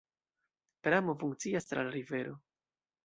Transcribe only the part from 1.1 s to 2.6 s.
funkcias tra la rivero.